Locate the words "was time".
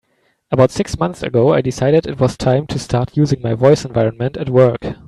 2.19-2.65